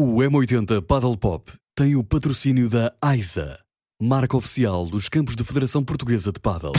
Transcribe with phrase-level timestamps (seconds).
[0.00, 3.58] O M80 Paddle Pop tem o patrocínio da AISA,
[4.00, 6.70] marca oficial dos campos de Federação Portuguesa de Paddle.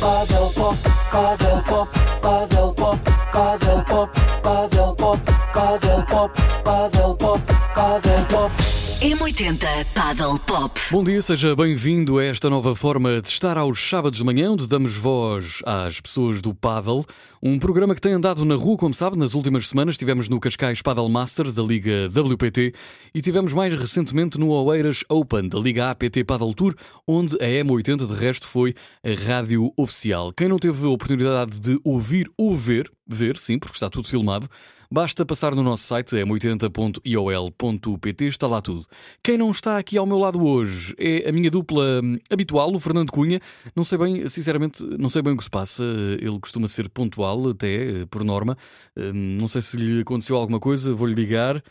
[0.00, 0.78] Paddle pop,
[1.12, 1.92] paddle pop,
[2.22, 2.98] paddle pop,
[3.30, 5.20] paddle pop, paddle pop,
[5.52, 6.32] paddle pop,
[6.64, 7.42] paddle pop,
[7.74, 8.76] paddle pop.
[9.02, 10.80] M80 Paddle Pop.
[10.90, 14.66] Bom dia, seja bem-vindo a esta nova forma de estar aos sábados de manhã, onde
[14.66, 17.04] damos voz às pessoas do Paddle.
[17.42, 19.96] Um programa que tem andado na rua, como sabe, nas últimas semanas.
[19.96, 22.72] Estivemos no Cascais Paddle Masters da Liga WPT
[23.14, 26.74] e tivemos mais recentemente no Oeiras Open da Liga APT Paddle Tour,
[27.06, 30.32] onde a M80 de resto foi a rádio oficial.
[30.32, 34.48] Quem não teve a oportunidade de ouvir ou ver, ver, sim, porque está tudo filmado,
[34.90, 38.86] basta passar no nosso site m80.iol.pt, está lá tudo.
[39.22, 42.80] Quem não está aqui ao meu lado hoje é a minha dupla hum, habitual, o
[42.80, 43.40] Fernando Cunha.
[43.74, 45.82] Não sei bem, sinceramente, não sei bem o que se passa.
[46.20, 48.56] Ele costuma ser pontual, até por norma.
[48.96, 51.62] Hum, Não sei se lhe aconteceu alguma coisa, vou-lhe ligar,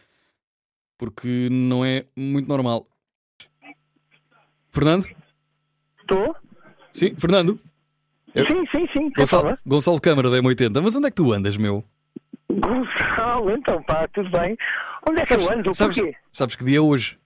[0.98, 2.88] porque não é muito normal.
[4.72, 5.06] Fernando?
[6.02, 6.36] Estou?
[6.92, 7.60] Sim, Fernando.
[8.34, 9.10] Eu- Sim, sim, sim.
[9.16, 9.58] Gonçalo?
[9.66, 10.82] Gonçalo Câmara da M80.
[10.82, 11.84] Mas onde é que tu andas, meu?
[12.50, 14.58] Gonçalo, então pá, tudo bem.
[15.08, 15.74] Onde é que eu ando?
[15.74, 16.16] sabes, Porquê?
[16.32, 17.18] sabes que dia é hoje?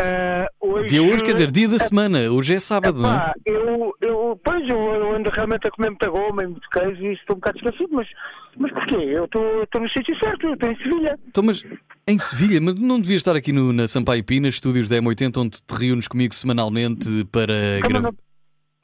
[0.00, 0.86] Ah, hoje...
[0.86, 2.30] Dia hoje, quer dizer, dia da semana.
[2.30, 3.32] Hoje é sábado, não é?
[3.44, 7.36] Eu, eu, pois, eu, ando realmente a comer muita goma e muito queijo e estou
[7.36, 8.08] um bocado esquecido, mas,
[8.56, 8.94] mas porquê?
[8.94, 11.18] Eu estou no sítio certo, eu estou em Sevilha.
[11.28, 11.64] Então, mas
[12.08, 15.62] em Sevilha, mas não devias estar aqui no, na Sampaio Pina, estúdios da M80, onde
[15.62, 18.12] te reúnes comigo semanalmente para gravar.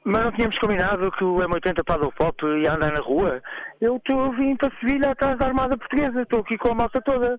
[0.05, 3.41] mas não tínhamos combinado que o M80 Paddle Pop ia andar na rua?
[3.81, 7.01] Eu estou eu vim para Sevilha atrás da Armada Portuguesa, estou aqui com a malta
[7.01, 7.37] toda.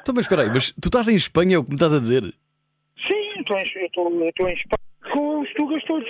[0.00, 2.00] Então, mas espera aí, mas tu estás em Espanha, é o que me estás a
[2.00, 2.34] dizer?
[3.06, 6.08] Sim, estou em, eu estou, em Espanha com os Tugas todos.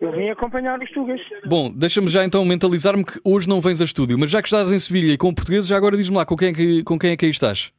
[0.00, 1.20] Eu vim acompanhar os Tugas.
[1.46, 4.72] Bom, deixa-me já então mentalizar-me que hoje não vens a estúdio, mas já que estás
[4.72, 7.12] em Sevilha e com portugueses, já agora diz-me lá com quem, é que, com quem
[7.12, 7.72] é que aí estás?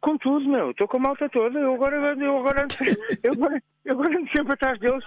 [0.00, 0.70] Com tudo, meu.
[0.70, 1.58] Estou com a malta toda.
[1.58, 2.66] Eu agora, eu agora,
[3.22, 5.04] eu agora, eu agora ando sempre atrás deles.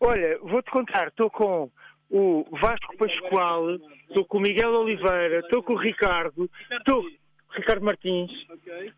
[0.00, 1.08] Olha, vou-te contar.
[1.08, 1.70] Estou com
[2.10, 3.76] o Vasco Pascoal,
[4.08, 7.04] estou com o Miguel Oliveira, estou com o Ricardo, estou
[7.56, 8.30] Ricardo Martins,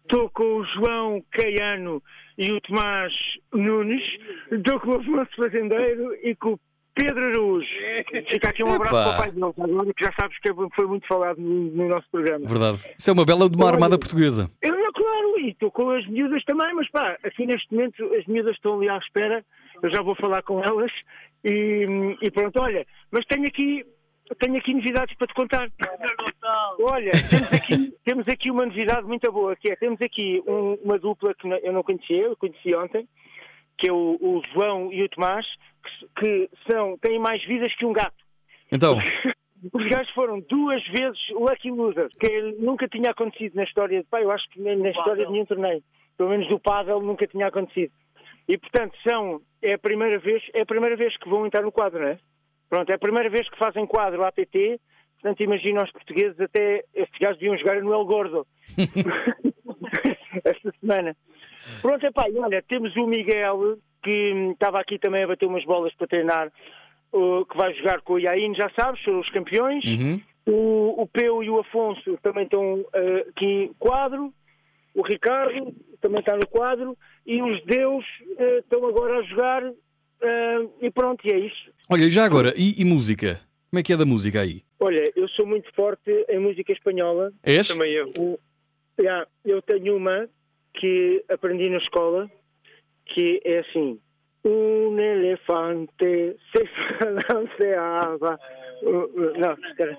[0.03, 2.03] estou com o João Caiano
[2.39, 3.13] e o Tomás
[3.53, 4.03] Nunes,
[4.51, 6.61] estou com o Afonso Fazendeiro e com o
[6.95, 7.69] Pedro Araújo.
[8.29, 9.05] Fica aqui um abraço Epá.
[9.05, 12.09] para o pai deles, agora que já sabes que foi muito falado no, no nosso
[12.11, 12.47] programa.
[12.47, 12.89] Verdade.
[12.97, 13.75] Isso é uma bela de uma Olha.
[13.75, 14.51] armada portuguesa.
[14.63, 18.55] Eu claro, e estou com as miúdas também, mas pá, aqui neste momento as miúdas
[18.55, 19.45] estão ali à espera,
[19.83, 20.91] eu já vou falar com elas
[21.45, 23.85] e, e pronto, olha, mas tenho aqui,
[24.37, 25.71] tenho aqui novidades para te contar.
[26.93, 30.99] Olha, temos aqui, temos aqui uma novidade muito boa, que é, temos aqui um- uma
[30.99, 33.09] dupla que eu não conhecia, eu conheci ontem,
[33.79, 35.47] que é o, o João e o Tomás,
[36.19, 38.17] que, que são, têm mais vidas que um gato.
[38.71, 38.97] Então,
[39.73, 44.21] Os gajos foram duas vezes Lucky Loser, que nunca tinha acontecido na história de pá,
[44.23, 45.83] eu acho que nem na história de nenhum torneio,
[46.17, 47.93] pelo menos do paddle nunca tinha acontecido.
[48.47, 51.73] E portanto são, é a primeira vez, é a primeira vez que vão entrar no
[51.73, 52.19] quadro, não é?
[52.69, 54.81] Pronto, é a primeira vez que fazem quadro APT,
[55.15, 58.47] portanto imagina os portugueses até estes gajos deviam jogar no El Gordo
[60.45, 61.17] esta semana.
[61.83, 65.95] Pronto, epá, e olha, temos o Miguel, que estava aqui também a bater umas bolas
[65.95, 66.53] para treinar,
[67.51, 69.85] que vai jogar com o Iain, já sabes, são os campeões.
[69.85, 70.21] uhum.
[70.47, 74.33] O, o Peu e o Afonso também estão uh, aqui em quadro.
[74.95, 76.97] O Ricardo também está no quadro.
[77.27, 79.63] E os Deus uh, estão agora a jogar.
[80.23, 81.71] Uh, e pronto, e é isso.
[81.91, 83.41] olha, e já agora, e, e música?
[83.71, 84.63] Como é que é da música aí?
[84.81, 87.33] Olha, eu sou muito forte em música espanhola.
[87.43, 87.69] És?
[87.71, 88.13] eu.
[88.19, 88.39] O-
[89.01, 90.29] já, eu tenho uma
[90.75, 92.31] que aprendi na escola,
[93.07, 93.99] que é assim.
[94.45, 96.65] Um elefante se
[97.29, 98.39] balanceava.
[98.83, 99.99] Uh, uh, Não, espera.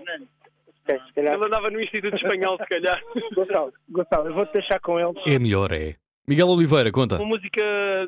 [1.14, 1.36] Calhar.
[1.36, 3.00] Ele andava no Instituto Espanhol, se calhar.
[3.36, 5.22] Gonçalo, Gonçalo, eu vou-te deixar com eles.
[5.28, 5.94] É melhor, é.
[6.30, 7.16] Miguel Oliveira, conta.
[7.18, 7.60] Uma música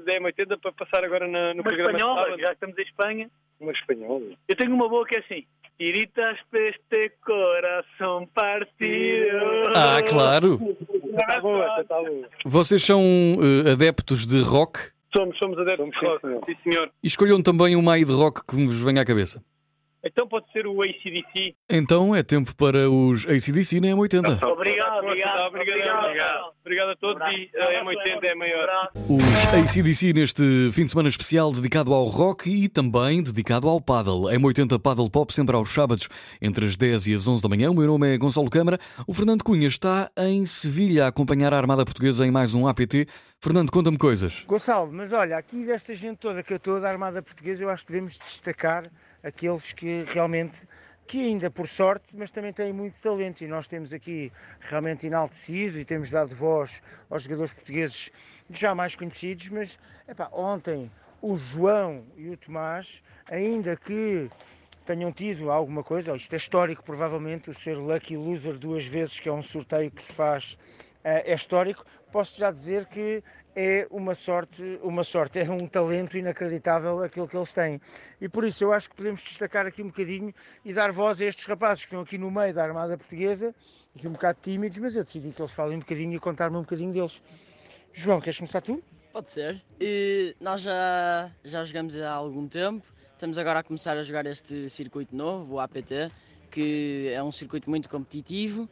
[0.05, 1.91] da M80 para passar agora na- no Uma programa.
[1.97, 3.29] espanhola, já estamos em Espanha.
[3.59, 4.25] Uma espanhola.
[4.47, 5.43] Eu tenho uma boa que é assim.
[5.79, 9.71] Tiritas peste coração partido.
[9.75, 10.59] Ah, claro.
[11.19, 12.27] Está boa, está boa.
[12.45, 13.01] Vocês são
[13.65, 14.79] eh, adeptos de rock
[15.15, 16.21] Somos, somos adeptos de rock.
[16.45, 16.89] Sim, senhor.
[17.03, 19.43] e escolham também uma aí de rock que vos venha à cabeça.
[20.03, 21.55] Então pode ser o ACDC.
[21.69, 24.41] Então é tempo para os ACDC na M80.
[24.43, 26.51] Obrigado, obrigado, obrigado, obrigado.
[26.61, 28.91] Obrigado a todos e a M80 é a maior.
[29.07, 34.23] Os ACDC neste fim de semana especial dedicado ao rock e também dedicado ao paddle.
[34.23, 36.09] M80 Paddle Pop sempre aos sábados
[36.41, 37.69] entre as 10 e as 11 da manhã.
[37.69, 38.79] O meu nome é Gonçalo Câmara.
[39.05, 43.07] O Fernando Cunha está em Sevilha a acompanhar a Armada Portuguesa em mais um APT.
[43.39, 44.43] Fernando, conta-me coisas.
[44.47, 47.85] Gonçalo, mas olha, aqui desta gente toda que eu estou da Armada Portuguesa, eu acho
[47.85, 48.89] que devemos destacar
[49.23, 50.67] aqueles que realmente
[51.07, 53.43] que ainda por sorte, mas também têm muito talento.
[53.43, 54.31] E nós temos aqui
[54.61, 58.09] realmente enaltecido e temos dado voz aos jogadores portugueses
[58.49, 60.89] já mais conhecidos, mas epá, ontem
[61.21, 64.29] o João e o Tomás, ainda que
[64.85, 69.29] tenham tido alguma coisa, isto é histórico provavelmente, o ser lucky loser duas vezes, que
[69.29, 70.57] é um sorteio que se faz,
[71.03, 73.23] é histórico, posso já dizer que
[73.55, 77.81] é uma sorte, uma sorte, é um talento inacreditável aquilo que eles têm.
[78.19, 80.33] E por isso eu acho que podemos destacar aqui um bocadinho
[80.63, 83.53] e dar voz a estes rapazes que estão aqui no meio da Armada Portuguesa,
[83.95, 86.61] aqui um bocado tímidos, mas eu decidi que eles falem um bocadinho e contar-me um
[86.61, 87.21] bocadinho deles.
[87.93, 88.81] João, queres começar tu?
[89.11, 89.61] Pode ser.
[89.79, 94.69] E nós já, já jogamos há algum tempo, estamos agora a começar a jogar este
[94.69, 96.09] circuito novo, o APT,
[96.49, 98.69] que é um circuito muito competitivo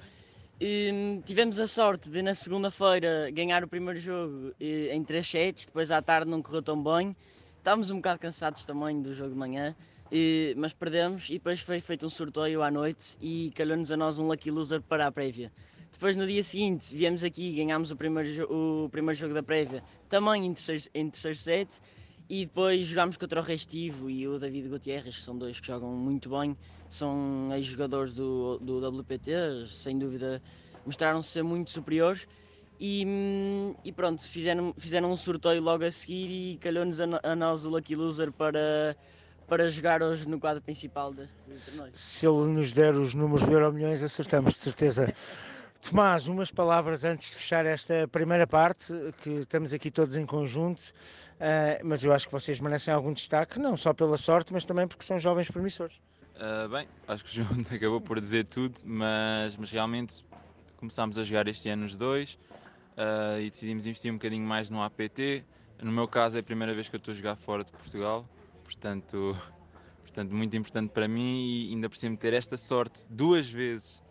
[0.61, 5.89] e tivemos a sorte de na segunda-feira ganhar o primeiro jogo em 3 sets, depois
[5.89, 7.15] à tarde não correu tão bem.
[7.57, 9.75] Estávamos um bocado cansados também do jogo de manhã,
[10.11, 14.19] e, mas perdemos e depois foi feito um sorteio à noite e calhou-nos a nós
[14.19, 15.51] um lucky loser para a prévia.
[15.91, 20.45] Depois no dia seguinte viemos aqui, ganhámos o primeiro, o primeiro jogo da prévia, também
[20.45, 21.79] em terceiro, em terceiro set,
[22.29, 25.89] e depois jogámos contra o Restivo e o David Gutierrez, que são dois que jogam
[25.89, 26.55] muito bem,
[26.87, 29.31] são ex-jogadores do, do WPT,
[29.67, 30.41] sem dúvida
[30.85, 32.27] mostraram-se ser muito superiores.
[32.79, 37.35] E, hum, e, pronto, fizeram, fizeram um sorteio logo a seguir e calhou-nos a, a,
[37.35, 38.95] nós o Lucky Loser para,
[39.47, 41.91] para jogar hoje no quadro principal deste torneio.
[41.93, 45.13] Se ele nos der os números de Euro Milhões, acertamos de certeza.
[45.81, 48.93] Tomás, umas palavras antes de fechar esta primeira parte,
[49.23, 53.57] que estamos aqui todos em conjunto, uh, mas eu acho que vocês merecem algum destaque,
[53.57, 55.99] não só pela sorte, mas também porque são jovens promissores.
[56.35, 60.25] Uh, bem, acho que o João acabou por dizer tudo, mas, mas realmente
[60.75, 62.37] começámos a jogar este ano os dois
[62.97, 65.45] uh, e decidimos investir um bocadinho mais no APT.
[65.81, 68.27] No meu caso é a primeira vez que eu estou a jogar fora de Portugal,
[68.65, 69.35] portanto,
[70.03, 74.03] portanto muito importante para mim e ainda por cima ter esta sorte duas vezes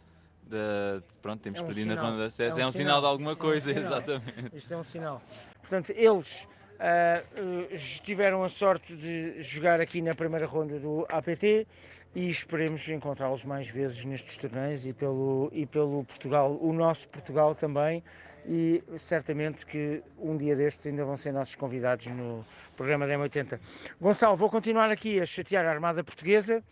[1.23, 3.01] pronto, temos é um perdido na ronda de acesso, é um, é um sinal, sinal,
[3.01, 4.57] de alguma coisa, é um exatamente.
[4.57, 5.23] Isto é um sinal.
[5.61, 6.47] Portanto, eles
[6.79, 11.67] uh, tiveram a sorte de jogar aqui na primeira ronda do APT
[12.15, 17.55] e esperemos encontrá-los mais vezes nestes torneios e pelo, e pelo Portugal, o nosso Portugal
[17.55, 18.03] também.
[18.47, 22.45] E certamente que um dia destes ainda vão ser nossos convidados no
[22.77, 23.61] programa da M80.
[24.01, 26.63] Gonçalo, vou continuar aqui a chatear a Armada Portuguesa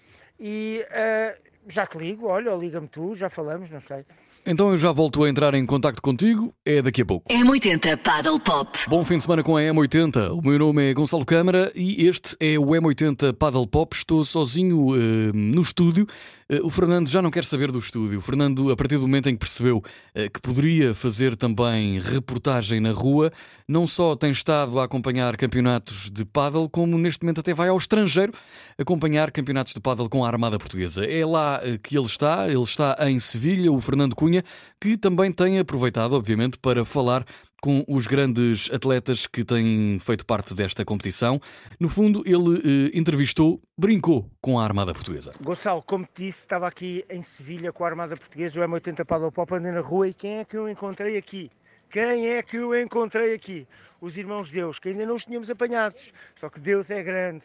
[0.41, 4.05] e uh, já te ligo, olha, liga-me tu, já falamos, não sei.
[4.47, 7.29] Então eu já volto a entrar em contato contigo, é daqui a pouco.
[7.33, 8.79] M80 Paddle Pop.
[8.89, 10.31] Bom fim de semana com a M80.
[10.31, 13.97] O meu nome é Gonçalo Câmara e este é o M80 Paddle Pop.
[13.97, 16.07] Estou sozinho uh, no estúdio.
[16.51, 18.19] Uh, o Fernando já não quer saber do estúdio.
[18.19, 22.81] O Fernando, a partir do momento em que percebeu uh, que poderia fazer também reportagem
[22.81, 23.33] na rua,
[23.69, 27.77] não só tem estado a acompanhar campeonatos de paddle, como neste momento até vai ao
[27.77, 28.33] estrangeiro
[28.79, 31.05] acompanhar campeonatos de paddle com a Armada Portuguesa.
[31.05, 32.49] É lá que ele está.
[32.49, 34.43] Ele está em Sevilha, o Fernando Cunha
[34.81, 37.25] que também tem aproveitado, obviamente, para falar
[37.61, 41.41] com os grandes atletas que têm feito parte desta competição.
[41.81, 45.33] No fundo, ele eh, entrevistou, brincou com a Armada Portuguesa.
[45.41, 49.33] Gonçalo, como te disse, estava aqui em Sevilha com a Armada Portuguesa, o M80 Paddle
[49.33, 51.51] Pop, andando na rua e quem é que eu encontrei aqui?
[51.91, 53.67] Quem é que eu encontrei aqui?
[54.01, 56.13] Os irmãos Deus, que ainda não os tínhamos apanhados.
[56.35, 57.45] Só que Deus é grande.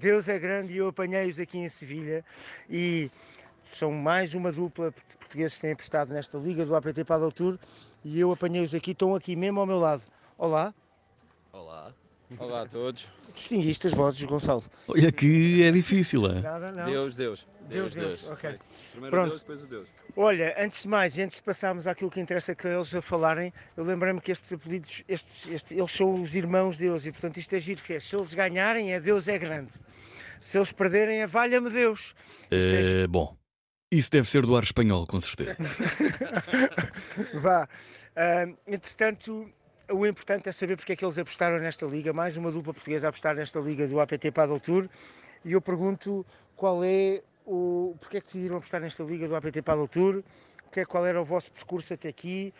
[0.00, 2.24] Deus é grande e eu apanhei-os aqui em Sevilha
[2.70, 3.10] e
[3.64, 7.58] são mais uma dupla de portugueses que têm apostado nesta liga do APT Paddle Tour
[8.04, 10.02] e eu apanhei-os aqui, estão aqui mesmo ao meu lado.
[10.36, 10.74] Olá.
[11.52, 11.92] Olá.
[12.38, 13.06] Olá a todos.
[13.34, 14.62] Distinguiste as vozes, Gonçalo?
[14.88, 16.40] Olha que é difícil, é?
[16.40, 16.84] Nada, não.
[16.84, 17.46] Deus, Deus.
[17.68, 18.30] Deus, Deus, Deus.
[18.30, 18.58] ok.
[18.90, 19.28] Primeiro Pronto.
[19.30, 19.88] Deus, depois o Deus.
[20.16, 23.84] Olha, antes de mais, antes de passarmos àquilo que interessa que eles a falarem, eu
[23.84, 27.54] lembrei-me que estes apelidos, estes, estes, eles são os irmãos de Deus e, portanto, isto
[27.54, 28.00] é giro que é.
[28.00, 29.72] Se eles ganharem, é Deus é grande.
[30.40, 32.14] Se eles perderem, é valha-me Deus.
[32.50, 33.36] É, é bom.
[33.92, 35.54] Isso deve ser do ar espanhol, com certeza.
[37.38, 37.68] Vá.
[38.16, 39.46] Uh, entretanto,
[39.90, 42.10] o importante é saber porque é que eles apostaram nesta liga.
[42.10, 44.88] Mais uma dupla portuguesa a apostar nesta liga do APT Paddle Tour.
[45.44, 46.24] E eu pergunto
[46.56, 47.94] qual é o.
[48.00, 50.22] porque é que decidiram apostar nesta liga do APT Paddle Tour?
[50.70, 52.54] Que é, qual era o vosso percurso até aqui?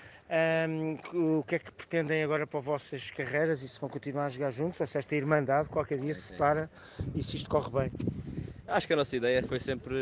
[0.68, 4.26] Um, o que é que pretendem agora para as vossas carreiras e se vão continuar
[4.26, 4.78] a jogar juntos?
[4.82, 6.70] Ou se esta irmandade qualquer dia se separa
[7.14, 7.92] e se isto corre bem?
[8.72, 9.94] Acho que a nossa ideia foi sempre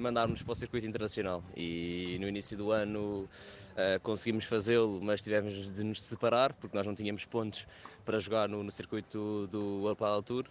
[0.00, 3.28] mandarmos para o circuito internacional e no início do ano
[3.74, 7.66] uh, conseguimos fazê-lo, mas tivemos de nos separar porque nós não tínhamos pontos
[8.06, 10.46] para jogar no, no circuito do World Padel Tour.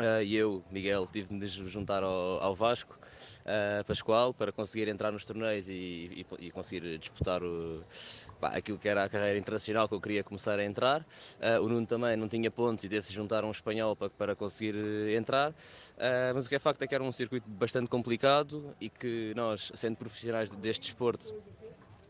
[0.00, 2.98] Uh, e eu, Miguel, tive de nos juntar ao, ao Vasco
[3.42, 7.84] uh, Pascoal para conseguir entrar nos torneios e, e, e conseguir disputar o,
[8.38, 11.00] pá, aquilo que era a carreira internacional que eu queria começar a entrar.
[11.00, 14.74] Uh, o Nuno também não tinha pontos e teve-se juntar um espanhol para, para conseguir
[14.74, 15.50] uh, entrar.
[15.50, 19.32] Uh, mas o que é facto é que era um circuito bastante complicado e que
[19.34, 21.34] nós, sendo profissionais deste desporto,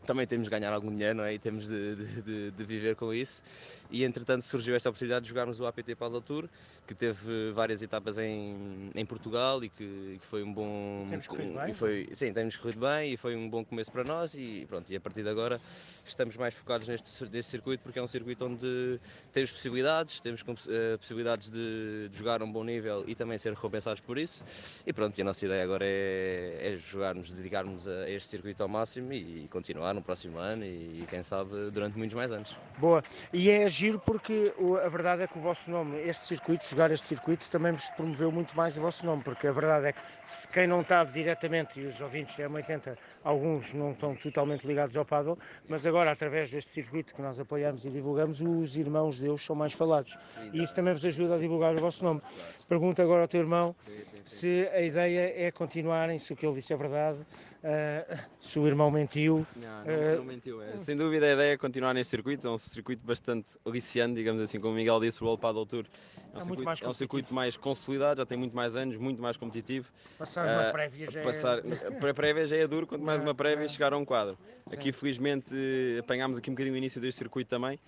[0.05, 1.33] também temos de ganhar algum dinheiro não é?
[1.33, 3.43] e temos de, de, de, viver com isso.
[3.91, 6.47] E entretanto surgiu esta oportunidade de jogarmos o APT Paddle Tour,
[6.87, 11.05] que teve várias etapas em, em Portugal e que, que foi um bom.
[11.09, 11.69] Temos corrido bem?
[11.69, 14.33] E foi, sim, temos corrido bem e foi um bom começo para nós.
[14.33, 15.61] E pronto, e a partir de agora
[16.03, 18.99] estamos mais focados neste, neste circuito, porque é um circuito onde
[19.31, 23.53] temos possibilidades, temos uh, possibilidades de, de, jogar a um bom nível e também ser
[23.53, 24.43] recompensados por isso.
[24.85, 28.69] E pronto, e a nossa ideia agora é, é jogarmos, dedicarmos a este circuito ao
[28.69, 32.57] máximo e, e continuar no próximo ano e, e quem sabe durante muitos mais anos.
[32.77, 33.03] Boa,
[33.33, 34.53] e é giro porque
[34.83, 38.31] a verdade é que o vosso nome, este circuito, jogar este circuito, também vos promoveu
[38.31, 41.79] muito mais o vosso nome, porque a verdade é que se quem não está diretamente,
[41.79, 46.51] e os ouvintes da M80, alguns não estão totalmente ligados ao paddle, mas agora através
[46.51, 50.17] deste circuito que nós apoiamos e divulgamos, os irmãos deus são mais falados.
[50.53, 52.21] E isso também vos ajuda a divulgar o vosso nome.
[52.67, 53.75] Pergunta agora ao teu irmão
[54.23, 58.67] se a ideia é continuarem, se o que ele disse é verdade, uh, se o
[58.67, 59.45] irmão mentiu.
[59.55, 60.61] Não, não, não mentiu.
[60.61, 60.77] É.
[60.77, 64.59] Sem dúvida a ideia é continuar neste circuito, é um circuito bastante aliciante, digamos assim,
[64.59, 65.85] como o Miguel disse, o World Paddle Tour
[66.17, 69.21] é um, é circuito, é um circuito mais consolidado, já tem muito mais anos, muito
[69.21, 69.89] mais competitivo.
[70.17, 71.91] Passar uma uh, prévia já passar, é...
[71.99, 74.37] Para prévia já é duro, quanto mais uma prévia chegar a um quadro.
[74.71, 75.55] Aqui felizmente
[75.99, 77.79] apanhámos aqui um bocadinho o início deste circuito também,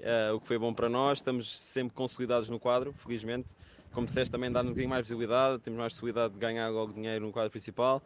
[0.00, 3.54] uh, o que foi bom para nós, estamos sempre consolidados no quadro, felizmente.
[3.92, 7.26] Como disseste, também dá-nos um bocadinho mais visibilidade, temos mais possibilidade de ganhar logo dinheiro
[7.26, 8.00] no quadro principal.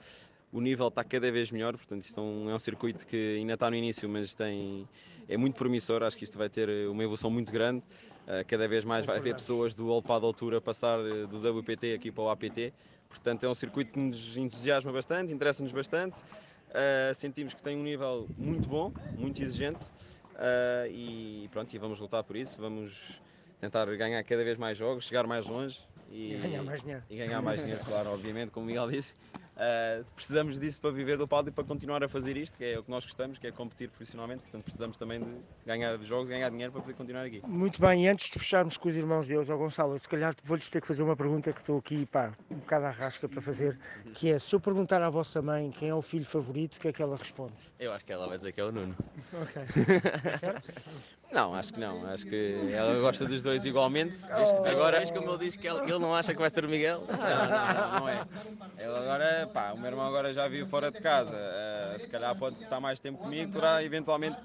[0.54, 3.54] O nível está cada vez melhor, portanto, isto é um, é um circuito que ainda
[3.54, 4.88] está no início, mas tem,
[5.28, 6.04] é muito promissor.
[6.04, 7.80] Acho que isto vai ter uma evolução muito grande.
[7.80, 11.94] Uh, cada vez mais vai haver pessoas do Old Paddle Tour a passar do WPT
[11.94, 12.72] aqui para o APT.
[13.08, 16.20] Portanto, é um circuito que nos entusiasma bastante, interessa-nos bastante.
[16.70, 19.86] Uh, sentimos que tem um nível muito bom, muito exigente.
[20.36, 22.60] Uh, e pronto, e vamos lutar por isso.
[22.60, 23.20] Vamos
[23.60, 25.80] tentar ganhar cada vez mais jogos, chegar mais longe
[26.12, 27.02] e, e ganhar mais dinheiro.
[27.10, 29.14] E ganhar mais dinheiro, claro, obviamente, como o Miguel disse.
[29.54, 32.78] Uh, precisamos disso para viver do palco e para continuar a fazer isto, que é
[32.78, 34.42] o que nós gostamos, que é competir profissionalmente.
[34.42, 35.26] Portanto, precisamos também de
[35.64, 37.40] ganhar jogos, ganhar dinheiro para poder continuar aqui.
[37.46, 40.68] Muito bem, e antes de fecharmos com os irmãos deles, ao Gonçalo, se calhar vou-lhes
[40.68, 43.78] ter que fazer uma pergunta que estou aqui, pá, um bocado à rasca para fazer,
[44.14, 46.88] que é, se eu perguntar à vossa mãe quem é o filho favorito, o que
[46.88, 47.54] é que ela responde?
[47.78, 48.96] Eu acho que ela vai dizer que é o Nuno.
[49.32, 49.62] Ok.
[50.38, 50.72] certo?
[51.34, 52.06] Não, acho que não.
[52.06, 54.18] Acho que ela gosta dos dois igualmente.
[54.24, 56.68] Oh, agora, vês como ele diz que ele, ele, não acha que vai ser o
[56.68, 57.02] Miguel?
[57.08, 58.24] Não, não, não é.
[58.78, 61.34] Ele agora, pá, o meu irmão agora já viu fora de casa.
[61.34, 64.36] Uh, se calhar pode estar mais tempo comigo, poderá eventualmente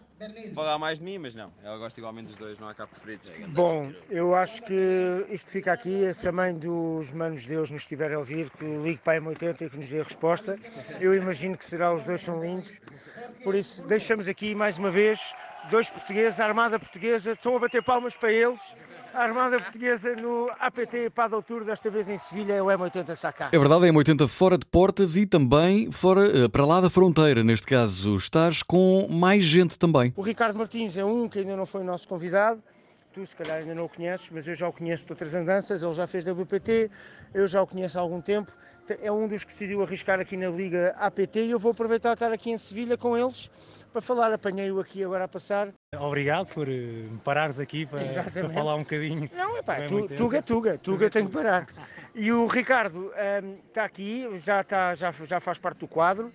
[0.53, 1.51] falar mais de mim, mas não.
[1.63, 3.29] Ela gosta igualmente dos dois, não há cá preferidos.
[3.49, 6.13] Bom, eu acho que isto fica aqui.
[6.13, 9.61] Se a mãe dos manos Deus nos estiver a ouvir, que ligue para a M80
[9.61, 10.59] e que nos dê a resposta.
[10.99, 12.79] Eu imagino que será, os dois são lindos.
[13.43, 15.33] Por isso, deixamos aqui mais uma vez
[15.69, 18.59] dois portugueses, a Armada Portuguesa, estão a bater palmas para eles.
[19.13, 23.49] A Armada Portuguesa no APT Paddle Tour, desta vez em Sevilha, é o M80 Sacá.
[23.51, 27.43] É verdade, é M80 fora de portas e também fora, eh, para lá da fronteira.
[27.43, 30.13] Neste caso, estás com mais gente também.
[30.15, 32.61] O Ricardo Martins é um que ainda não foi nosso convidado.
[33.19, 35.83] Tu, se calhar, ainda não o conheces, mas eu já o conheço de outras andanças.
[35.83, 36.89] Ele já fez WPT,
[37.33, 38.49] eu já o conheço há algum tempo.
[39.01, 42.31] É um dos que decidiu arriscar aqui na Liga APT e eu vou aproveitar estar
[42.31, 43.51] aqui em Sevilha com eles
[43.91, 44.31] para falar.
[44.31, 45.67] Apanhei-o aqui agora a passar.
[45.99, 47.99] Obrigado por eh, me parares aqui para,
[48.31, 49.29] para, falar um bocadinho.
[49.35, 51.67] Não, é pá, tu, Tuga, Tuga, Tuga tem que parar.
[52.15, 56.33] E o Ricardo um, ehm, está aqui, já, está, já, já faz parte do quadro.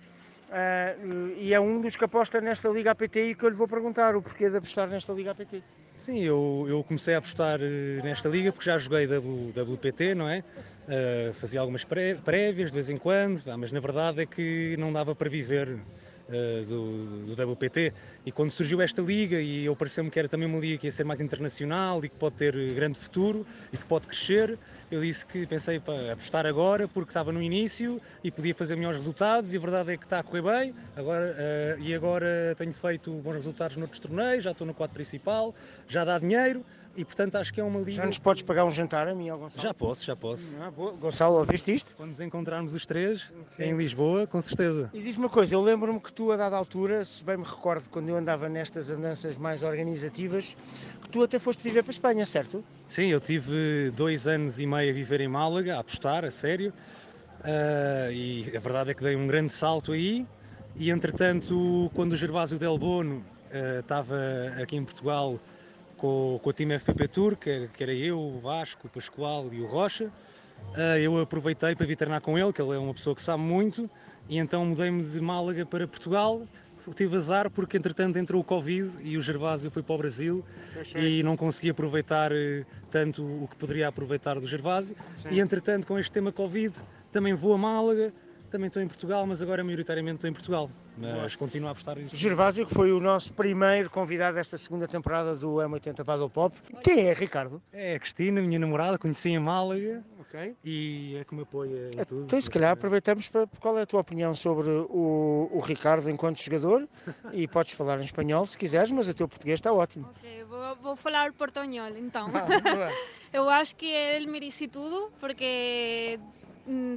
[0.49, 3.67] Uh, e é um dos que aposta nesta Liga APT e que eu lhe vou
[3.67, 5.63] perguntar o porquê de apostar nesta Liga APT.
[5.97, 10.27] Sim, eu, eu comecei a apostar eh, nesta liga porque já joguei w, WPT, não
[10.27, 10.43] é?
[10.87, 14.91] Uh, fazia algumas pré, prévias de vez em quando, mas na verdade é que não
[14.91, 15.79] dava para viver
[16.29, 17.93] uh, do, do, WPT.
[18.25, 20.91] E quando surgiu esta liga, e eu pareceu-me que era também uma liga que ia
[20.91, 24.57] ser mais internacional e que pode ter grande futuro e que pode crescer,
[24.91, 28.97] eu disse que pensei para apostar agora porque estava no início e podia fazer melhores
[28.97, 30.75] resultados e a verdade é que está a correr bem.
[30.95, 35.53] Agora, uh, e agora tenho feito bons resultados noutros torneios, já estou no quadro principal,
[35.87, 36.63] já dá dinheiro
[36.95, 37.91] e portanto acho que é uma liga.
[37.91, 39.61] Já nos podes pagar um jantar a mim ao Gonçalo?
[39.61, 40.57] Já posso, já posso.
[40.59, 41.95] Ah, Gonçalo, ouviste isto?
[41.95, 43.63] Quando nos encontrarmos os três Sim.
[43.63, 44.89] em Lisboa, com certeza.
[44.93, 47.89] E diz-me uma coisa, eu lembro-me que tu, a dada altura, se bem me recordo,
[47.89, 50.55] quando eu andava nestas andanças mais organizativas,
[51.01, 52.63] que tu até foste viver para a Espanha, certo?
[52.85, 56.73] Sim, eu tive dois anos e meio a viver em Málaga, a apostar, a sério.
[57.41, 60.25] Uh, e a verdade é que dei um grande salto aí.
[60.75, 64.15] E entretanto, quando o Gervásio Del Bono uh, estava
[64.61, 65.39] aqui em Portugal
[65.97, 69.61] com, com o time FPP Tour, que, que era eu, o Vasco, o Pascoal e
[69.61, 70.11] o Rocha.
[70.73, 73.43] Uh, eu aproveitei para vir treinar com ele, que ele é uma pessoa que sabe
[73.43, 73.89] muito,
[74.27, 76.45] e então mudei-me de Málaga para Portugal.
[76.95, 80.45] Tive azar porque entretanto entrou o Covid e o Gervásio foi para o Brasil
[80.95, 84.95] e não consegui aproveitar eh, tanto o que poderia aproveitar do Gervásio.
[85.23, 85.29] Sim.
[85.31, 86.75] E entretanto com este tema Covid
[87.11, 88.13] também vou a Málaga,
[88.55, 90.69] também estou em Portugal, mas agora maioritariamente estou em Portugal.
[90.97, 92.15] Mas continuo a apostar nisto.
[92.15, 96.55] Gervásio, que foi o nosso primeiro convidado desta segunda temporada do M80 Paddle Pop.
[96.81, 97.61] Quem é, Ricardo?
[97.73, 100.55] É a Cristina, minha namorada, conheci em Málaga Ok.
[100.63, 102.23] e é que me apoia em tudo.
[102.23, 103.45] Então, se calhar, aproveitamos para.
[103.59, 106.87] Qual é a tua opinião sobre o, o Ricardo enquanto jogador?
[107.33, 110.07] E podes falar em espanhol se quiseres, mas o teu português está ótimo.
[110.17, 112.27] Ok, vou, vou falar portunhol então.
[112.33, 112.89] Ah.
[113.33, 116.17] Eu acho que ele merece tudo porque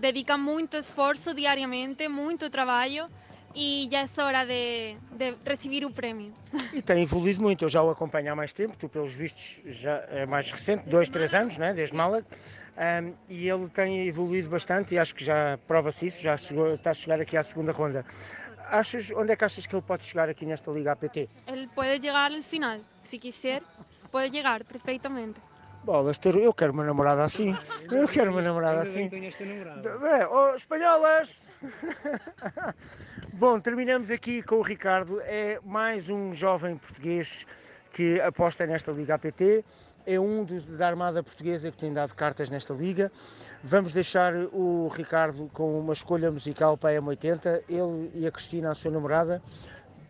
[0.00, 3.08] dedica muito esforço diariamente, muito trabalho
[3.54, 6.34] e já é hora de, de receber o prémio.
[6.72, 10.04] E tem evoluído muito, eu já o acompanho há mais tempo, tu pelos vistos já
[10.08, 12.26] é mais recente, dois, três anos, né, desde Málaga,
[12.80, 16.90] Ahm, e ele tem evoluído bastante e acho que já prova-se isso, já chegou- está
[16.90, 18.04] a chegar aqui à segunda ronda.
[18.66, 21.28] Achas, onde é que achas que ele pode chegar aqui nesta Liga APT?
[21.48, 23.62] Ele pode chegar ao final, se quiser,
[24.12, 25.40] pode chegar perfeitamente.
[25.88, 27.57] Bolas, ter- eu quero uma namorada assim,
[27.90, 29.09] eu quero uma namorada assim.
[29.09, 31.40] Bem, oh, espanholas!
[33.33, 35.18] Bom, terminamos aqui com o Ricardo.
[35.23, 37.47] É mais um jovem português
[37.90, 39.64] que aposta nesta Liga APT.
[40.04, 43.11] É um dos da Armada Portuguesa que tem dado cartas nesta liga.
[43.64, 48.73] Vamos deixar o Ricardo com uma escolha musical para a M80, ele e a Cristina,
[48.73, 49.42] a sua namorada.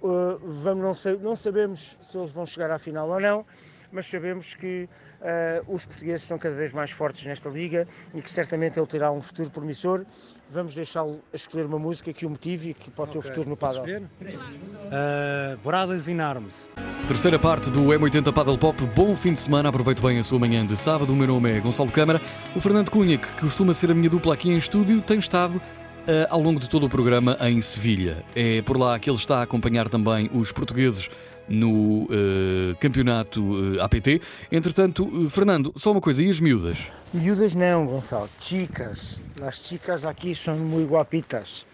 [0.02, 3.46] Uh, vamos, não, sei- não sabemos se eles vão chegar à final ou não,
[3.92, 4.88] mas sabemos que
[5.20, 9.10] uh, os portugueses estão cada vez mais fortes nesta liga e que certamente ele terá
[9.10, 10.04] um futuro promissor.
[10.50, 13.48] Vamos deixá-lo a escolher uma música que o motive e que pode ter o futuro
[13.48, 14.02] no escolher?
[14.02, 16.68] Uh, Boradas in Arms.
[17.06, 18.86] Terceira parte do M80 Paddle Pop.
[18.94, 19.68] Bom fim de semana.
[19.68, 21.12] Aproveite bem a sua manhã de sábado.
[21.12, 22.20] O meu nome é Gonçalo Câmara.
[22.54, 25.87] O Fernando Cunha, que costuma ser a minha dupla aqui em estúdio, tem estado eh,
[26.28, 28.24] ao longo de todo o programa em Sevilha.
[28.34, 31.08] É por lá que ele está a acompanhar também os portugueses
[31.48, 34.20] no eh, campeonato eh, APT.
[34.52, 36.78] Entretanto, eh, Fernando, só uma coisa, e as miúdas?
[37.12, 39.20] Miúdas não, Gonçalo, chicas.
[39.40, 41.66] As chicas aqui são muito guapitas.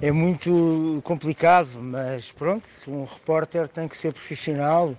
[0.00, 4.96] É muito complicado, mas pronto, um repórter tem que ser profissional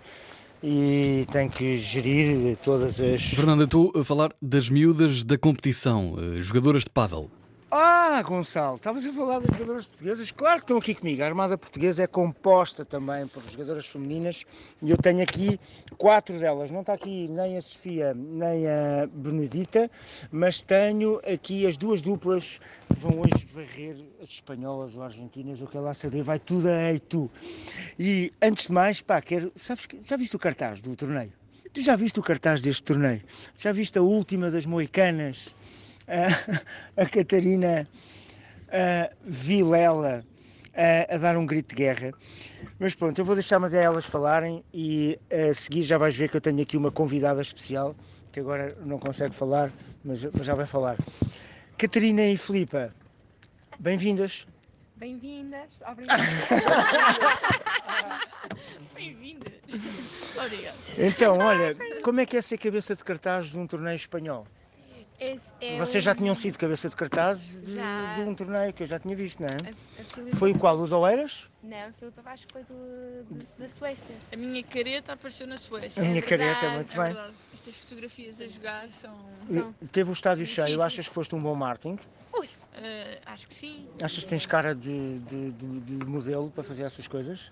[0.63, 3.21] e tem que gerir todas as.
[3.21, 7.29] Fernando, eu estou a falar das miúdas da competição, eh, jogadoras de paddle.
[7.73, 10.29] Ah, Gonçalo, estavas a falar das jogadoras portuguesas?
[10.29, 11.23] Claro que estão aqui comigo.
[11.23, 14.43] A Armada Portuguesa é composta também por jogadoras femininas
[14.81, 15.57] e eu tenho aqui
[15.97, 16.69] quatro delas.
[16.69, 19.89] Não está aqui nem a Sofia nem a Benedita,
[20.29, 25.67] mas tenho aqui as duas duplas que vão hoje varrer as espanholas ou argentinas, ou
[25.67, 27.31] que lá saber, vai tudo a tu.
[27.97, 29.49] E antes de mais, pá, quero.
[29.55, 31.31] Sabes, já viste o cartaz do torneio?
[31.73, 33.21] Tu já viste o cartaz deste torneio?
[33.55, 35.55] Já viste a última das moicanas?
[36.07, 37.87] A, a Catarina
[38.71, 40.23] a Vilela
[40.73, 42.11] a, a dar um grito de guerra.
[42.79, 46.29] Mas pronto, eu vou deixar mas é elas falarem e a seguir já vais ver
[46.29, 47.95] que eu tenho aqui uma convidada especial
[48.31, 49.69] que agora não consegue falar,
[50.03, 50.95] mas, mas já vai falar.
[51.77, 52.93] Catarina e Filipa,
[53.77, 54.47] bem-vindas.
[54.95, 56.23] Bem-vindas, obrigada.
[58.93, 59.51] Bem-vindas.
[60.37, 60.77] Obrigada.
[60.97, 64.45] Então, olha, como é que é ser cabeça de cartaz de um torneio espanhol?
[65.21, 68.15] Esse é Vocês já tinham sido cabeça de cartaz de, Já.
[68.15, 69.69] de um torneio que eu já tinha visto, não é?
[70.01, 70.79] A Filipa- Foi o qual?
[70.79, 71.47] O de Oeiras?
[71.61, 72.73] Não, a Filipa Vasco foi do,
[73.29, 74.15] do- da Suécia.
[74.33, 76.01] A minha careta apareceu na Suécia.
[76.01, 77.13] A minha É careta, verdade, muito é bem.
[77.13, 77.35] verdade.
[77.53, 79.15] Estas fotografias a jogar são.
[79.81, 81.99] E Teve o estádio cheio, achas que foste um bom marketing?
[82.73, 83.87] Eh, acho que sim.
[84.01, 87.51] Achas que tens cara de, de- de- de modelo para fazer essas coisas?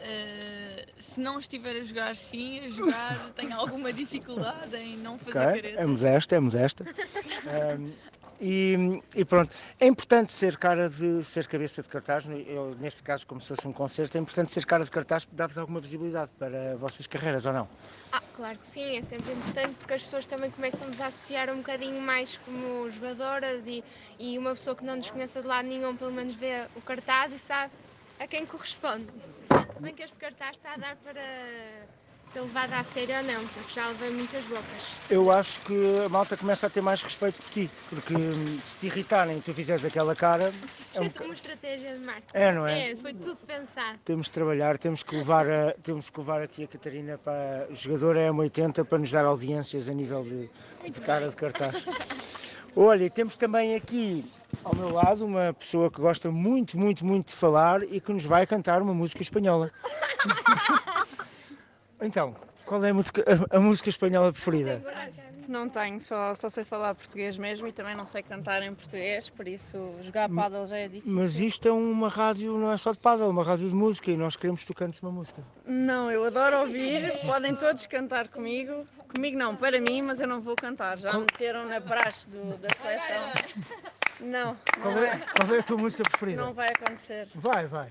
[0.00, 2.60] Eh, se não estiver a jogar, sim.
[2.60, 5.82] A jogar tenho alguma dificuldade em não fazer Ok, careta.
[5.82, 6.88] é modesta, é modesta.
[7.44, 7.96] Ahm,
[8.40, 8.76] e,
[9.14, 13.26] e pronto, é importante ser cara de ser cabeça de cartaz, no- eu, neste caso,
[13.26, 16.32] como se fosse um concerto, é importante ser cara de cartaz porque dá-vos alguma visibilidade
[16.38, 17.70] para as vossas carreiras, ou não?
[18.10, 21.58] Ah, claro que sim, é sempre importante porque as pessoas também começam-nos a associar um
[21.58, 23.84] bocadinho mais como jogadoras e,
[24.18, 27.32] e uma pessoa que não nos conheça de lado nenhum, pelo menos vê o cartaz
[27.32, 27.74] e sabe
[28.18, 29.06] a quem corresponde.
[29.74, 31.22] Se bem que este cartaz está a dar para
[32.28, 35.00] ser levado a sério ou não, porque já levei muitas bocas.
[35.08, 38.76] Eu acho que a malta começa a ter mais respeito por ti, porque hum, se
[38.76, 40.52] te irritarem e tu fizeres aquela cara,
[40.94, 42.36] é Isto um é uma estratégia de marketing.
[42.36, 42.90] É, não é?
[42.90, 43.98] É, foi tudo pensado.
[44.04, 47.74] Temos de trabalhar, temos que levar, a, temos que levar aqui a Catarina para a
[47.74, 50.50] jogadora M80 para nos dar audiências a nível de,
[50.90, 51.82] de cara de cartaz.
[52.80, 54.24] Olha, temos também aqui
[54.62, 58.24] ao meu lado uma pessoa que gosta muito, muito, muito de falar e que nos
[58.24, 59.68] vai cantar uma música espanhola.
[62.00, 62.36] Então,
[62.68, 64.82] Qual é a música, a, a música espanhola preferida?
[65.48, 69.30] Não tenho, só, só sei falar português mesmo e também não sei cantar em português,
[69.30, 71.10] por isso jogar paddle já é difícil.
[71.10, 74.10] Mas isto é uma rádio, não é só de paddle, é uma rádio de música
[74.10, 75.42] e nós queremos que tu cantes uma música.
[75.64, 78.84] Não, eu adoro ouvir, podem todos cantar comigo.
[79.14, 80.98] Comigo não, para mim, mas eu não vou cantar.
[80.98, 83.32] Já me meteram na praxe do- da seleção.
[84.20, 85.18] Não, Qual não é.
[85.34, 86.42] qual é a tua música preferida?
[86.42, 87.26] Não vai acontecer.
[87.34, 87.90] Vai, vai.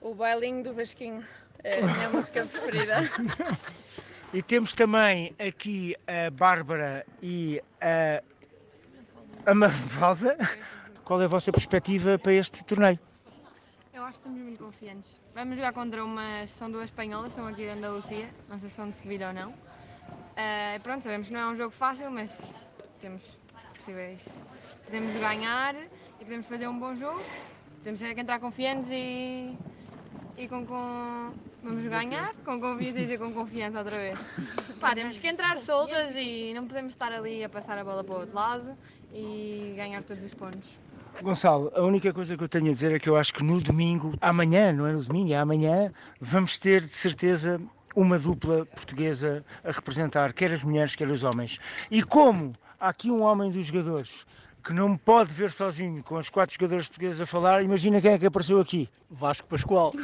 [0.00, 1.22] O bailinho do Vasquinho
[1.64, 2.96] é a minha música preferida.
[4.32, 8.22] E temos também aqui a Bárbara e a,
[9.44, 10.36] a Mafalda.
[11.04, 12.96] Qual é a vossa perspectiva para este torneio?
[13.92, 15.20] Eu acho que estamos muito confiantes.
[15.34, 16.48] Vamos jogar contra umas.
[16.50, 18.30] São duas espanholas, são aqui da Andalucia.
[18.48, 19.52] Não sei se são de Sevilha ou não.
[20.36, 22.40] Eh, pronto, sabemos que não é um jogo fácil, mas
[23.00, 23.36] temos
[23.74, 24.24] possíveis.
[24.84, 27.20] Podemos ganhar e podemos fazer um bom jogo.
[27.82, 29.58] Temos é que entrar confiantes e.
[30.40, 30.64] e com.
[30.64, 31.32] com...
[31.62, 34.18] Vamos ganhar com confiança e com confiança outra vez.
[34.80, 38.14] Pá, temos que entrar soltas e não podemos estar ali a passar a bola para
[38.14, 38.78] o outro lado
[39.12, 40.66] e ganhar todos os pontos.
[41.22, 43.60] Gonçalo, a única coisa que eu tenho a dizer é que eu acho que no
[43.60, 47.60] domingo, amanhã, não é no domingo, é amanhã, vamos ter de certeza
[47.94, 51.58] uma dupla portuguesa a representar quer as mulheres, quer os homens.
[51.90, 54.24] E como há aqui um homem dos jogadores
[54.60, 58.12] que não me pode ver sozinho com os quatro jogadores portugueses a falar, imagina quem
[58.12, 58.88] é que apareceu aqui.
[59.10, 59.92] Vasco Pascoal.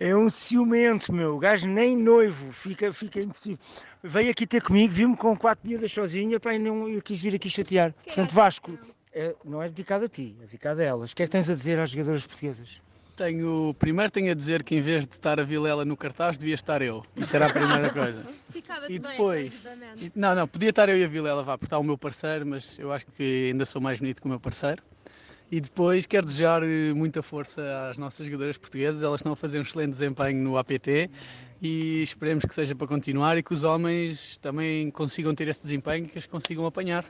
[0.00, 1.34] É um ciumento, meu.
[1.34, 3.58] O gajo nem noivo, fica, fica impossível.
[4.00, 7.34] Veio aqui ter comigo, viu-me com quatro miúdas sozinha, pá, e não eu quis vir
[7.34, 7.92] aqui chatear.
[8.04, 8.78] Portanto, Vasco,
[9.12, 11.10] é- não é dedicado a ti, é dedicado a elas.
[11.10, 12.80] O que é que tens a dizer às jogadoras portuguesas?
[13.18, 16.54] Tenho, primeiro tenho a dizer que em vez de estar a Vilela no cartaz, devia
[16.54, 17.04] estar eu.
[17.16, 18.22] Isso era a primeira coisa.
[18.48, 19.66] Ficava E bem, depois?
[20.00, 22.46] E- Não, não, podia estar eu e a Vilela, vá, porque está o meu parceiro,
[22.46, 24.80] mas eu acho que ainda sou mais bonito que o meu parceiro.
[25.50, 29.58] E depois quero desejar eh, muita força às nossas jogadoras portuguesas, elas estão a fazer
[29.58, 31.10] um excelente desempenho no APT
[31.60, 36.04] e esperemos que seja para continuar e que os homens também consigam ter esse desempenho
[36.04, 37.04] e que as consigam apanhar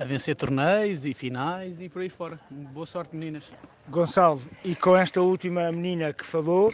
[0.00, 2.40] a vencer torneios e finais e por aí fora.
[2.50, 3.44] Boa sorte, meninas.
[3.90, 6.72] Gonçalo, e com esta última menina que falou,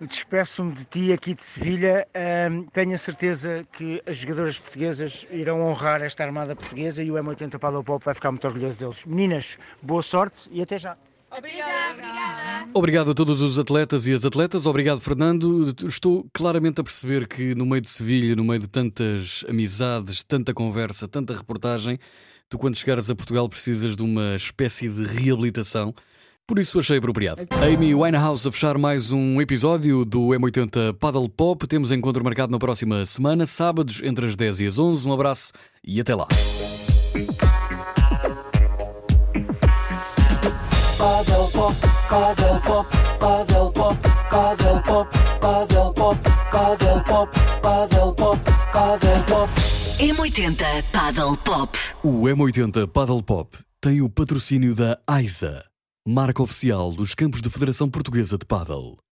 [0.00, 2.06] despeço-me de ti aqui de Sevilha.
[2.14, 7.14] Ahm, tenho a certeza que as jogadoras portuguesas irão honrar esta armada portuguesa e o
[7.14, 9.04] M80 Paddle Pop vai ficar muito orgulhoso deles.
[9.04, 10.96] Meninas, boa sorte e até já.
[11.36, 12.68] Obrigada, obrigada.
[12.74, 15.74] Obrigado a todos os atletas e as atletas, obrigado Fernando.
[15.86, 20.52] Estou claramente a perceber que no meio de Sevilha, no meio de tantas amizades, tanta
[20.52, 21.98] conversa, tanta reportagem,
[22.50, 25.94] tu quando chegares a Portugal precisas de uma espécie de reabilitação.
[26.46, 27.46] Por isso achei apropriado.
[27.50, 31.66] Amy Winehouse a fechar mais um episódio do M80 Paddle Pop.
[31.66, 35.08] Temos encontro marcado na próxima semana, sábados, entre as 10 e as 11.
[35.08, 36.26] Um abraço e até lá.
[41.02, 41.74] Paddle pop,
[42.08, 42.86] paddle pop,
[43.18, 43.96] paddle pop,
[44.30, 45.08] paddle pop,
[45.40, 46.18] paddle pop,
[46.52, 47.28] paddle pop,
[47.60, 48.38] paddle pop,
[48.72, 49.50] paddle pop.
[49.98, 51.76] M80 Paddle Pop.
[52.04, 55.64] O M80 Paddle Pop tem o patrocínio da AISA,
[56.06, 59.02] marca oficial dos campos de Federação Portuguesa de Paddle.